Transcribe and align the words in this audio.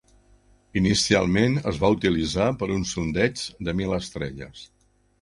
Inicialment 0.81 1.59
es 1.73 1.79
va 1.85 1.93
utilitzar 1.97 2.49
per 2.63 2.73
a 2.73 2.75
un 2.81 2.89
sondeig 2.95 3.47
de 3.69 3.79
mil 3.85 3.99
estrelles. 4.03 4.69